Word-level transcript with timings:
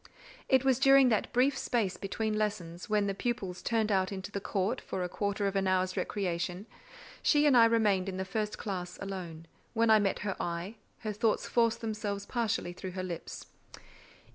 It 0.49 0.65
was 0.65 0.79
during 0.79 1.09
that 1.09 1.31
brief 1.31 1.55
space 1.55 1.95
between 1.95 2.35
lessons, 2.35 2.89
when 2.89 3.05
the 3.05 3.13
pupils 3.13 3.61
turned 3.61 3.91
out 3.91 4.11
into 4.11 4.31
the 4.31 4.41
court 4.41 4.81
for 4.81 5.03
a 5.03 5.07
quarter 5.07 5.45
of 5.45 5.55
an 5.55 5.67
hour's 5.67 5.95
recreation; 5.95 6.65
she 7.21 7.45
and 7.45 7.55
I 7.55 7.65
remained 7.65 8.09
in 8.09 8.17
the 8.17 8.25
first 8.25 8.57
classe 8.57 8.97
alone: 8.99 9.45
when 9.75 9.91
I 9.91 9.99
met 9.99 10.21
her 10.25 10.35
eye, 10.41 10.77
her 11.01 11.13
thoughts 11.13 11.45
forced 11.45 11.81
themselves 11.81 12.25
partially 12.25 12.73
through 12.73 12.93
her 12.93 13.03
lips. 13.03 13.45